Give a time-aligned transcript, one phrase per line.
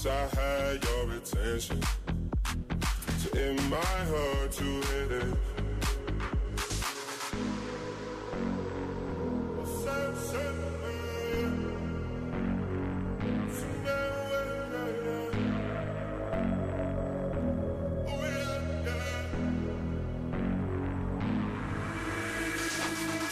[0.00, 1.82] since I had your attention.
[3.18, 5.34] So it might hurt to hit it.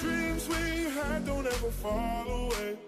[0.00, 2.87] Dreams we had don't ever fall away.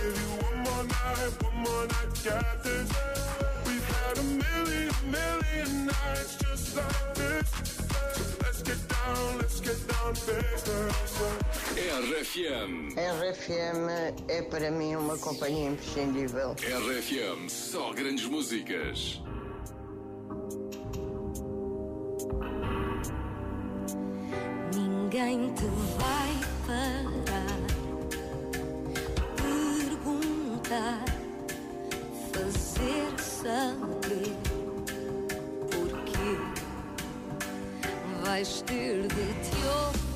[0.00, 2.88] Give you one more night, one more night to get this.
[3.66, 7.48] We've had a million, million nights just like this.
[8.14, 11.08] So let's get down, let's get down business.
[11.78, 12.94] RFM.
[12.94, 13.88] RFM
[14.28, 16.54] é para mim uma companhia imprescindível.
[16.60, 17.48] RFM.
[17.48, 19.20] Só grandes músicas.
[24.74, 25.64] Ninguém te
[25.98, 27.57] vai parar,
[30.68, 31.04] perguntar,
[32.32, 34.36] fazer saber
[35.70, 36.36] porquê.
[38.22, 40.07] Vais ter de te ouvir.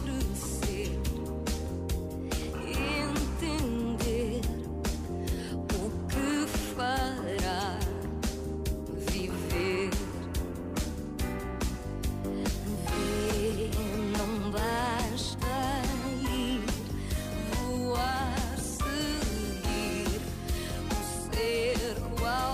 [22.23, 22.52] world.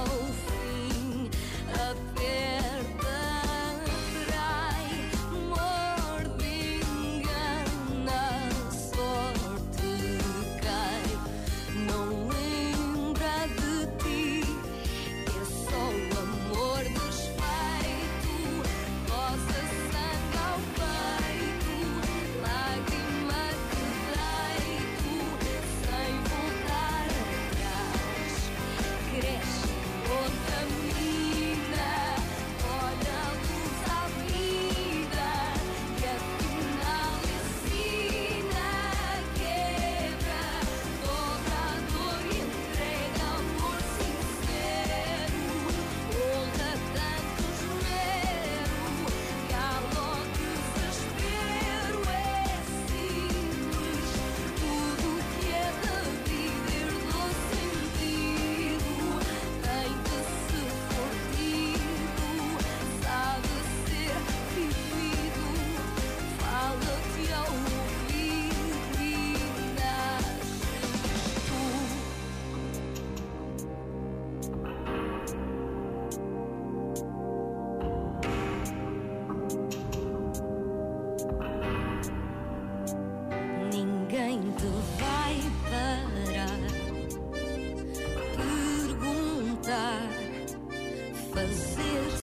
[84.58, 85.07] the